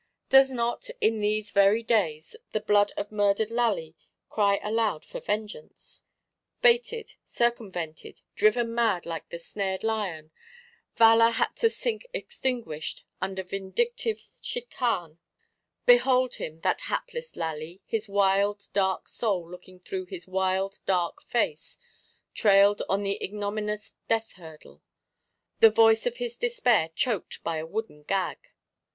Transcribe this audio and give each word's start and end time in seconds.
Does 0.29 0.49
not, 0.49 0.89
in 0.99 1.19
these 1.21 1.51
very 1.51 1.83
days, 1.83 2.35
the 2.53 2.59
blood 2.59 2.91
of 2.97 3.11
murdered 3.11 3.51
Lally 3.51 3.93
cry 4.29 4.59
aloud 4.63 5.05
for 5.05 5.19
vengeance? 5.19 6.01
Baited, 6.59 7.17
circumvented, 7.23 8.21
driven 8.33 8.73
mad 8.73 9.05
like 9.05 9.29
the 9.29 9.37
snared 9.37 9.83
lion, 9.83 10.31
Valour 10.95 11.29
had 11.29 11.55
to 11.57 11.69
sink 11.69 12.07
extinguished 12.15 13.05
under 13.21 13.43
vindictive 13.43 14.31
Chicane. 14.41 15.19
Behold 15.85 16.37
him, 16.37 16.61
that 16.61 16.81
hapless 16.85 17.35
Lally, 17.35 17.83
his 17.85 18.09
wild 18.09 18.69
dark 18.73 19.07
soul 19.07 19.47
looking 19.47 19.79
through 19.79 20.07
his 20.07 20.25
wild 20.27 20.79
dark 20.87 21.21
face; 21.21 21.77
trailed 22.33 22.81
on 22.89 23.03
the 23.03 23.23
ignominious 23.23 23.93
death 24.07 24.31
hurdle; 24.31 24.81
the 25.59 25.69
voice 25.69 26.07
of 26.07 26.17
his 26.17 26.37
despair 26.37 26.89
choked 26.95 27.43
by 27.43 27.57
a 27.57 27.67
wooden 27.67 28.01
gag! 28.01 28.39